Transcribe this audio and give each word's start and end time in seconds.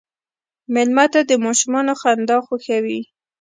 مېلمه 0.73 1.05
ته 1.13 1.19
د 1.29 1.31
ماشومانو 1.45 1.93
خندا 2.01 2.37
خوښوي. 2.47 2.99